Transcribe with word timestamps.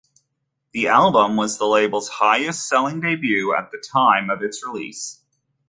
The 0.73 0.87
album 0.87 1.35
was 1.37 1.59
the 1.59 1.67
label's 1.67 2.09
highest 2.09 2.67
selling 2.67 3.01
debut 3.01 3.53
at 3.53 3.69
the 3.71 3.77
time 3.77 4.31
of 4.31 4.41
its 4.41 4.65
release. 4.65 5.21